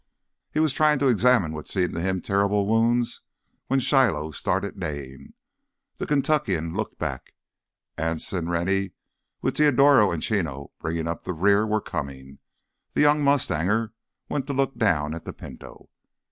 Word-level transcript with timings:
He 0.51 0.59
was 0.59 0.73
trying 0.73 0.97
to 0.97 1.07
examine 1.07 1.53
what 1.53 1.67
seemed 1.67 1.93
to 1.93 2.01
him 2.01 2.21
terrible 2.21 2.65
wounds, 2.65 3.21
when 3.67 3.79
Shiloh 3.79 4.31
started 4.31 4.75
neighing. 4.75 5.35
The 5.97 6.07
Kentuckian 6.07 6.73
looked 6.73 6.97
back. 6.97 7.35
Anse 7.99 8.33
and 8.33 8.49
Rennie, 8.49 8.93
with 9.43 9.53
Teodoro 9.53 10.09
and 10.11 10.23
Chino 10.23 10.71
bringing 10.79 11.07
up 11.07 11.23
the 11.23 11.33
rear, 11.33 11.67
were 11.67 11.81
coming. 11.81 12.39
The 12.95 13.01
young 13.01 13.23
mustanger 13.23 13.93
went 14.27 14.47
to 14.47 14.53
look 14.53 14.75
down 14.75 15.13
at 15.13 15.25
the 15.25 15.33
Pinto. 15.33 15.87